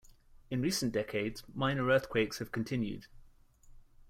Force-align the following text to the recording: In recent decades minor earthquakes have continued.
In 0.49 0.63
recent 0.63 0.93
decades 0.93 1.43
minor 1.53 1.87
earthquakes 1.91 2.39
have 2.39 2.51
continued. 2.51 3.05